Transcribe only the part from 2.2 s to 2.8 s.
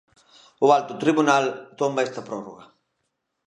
prórroga.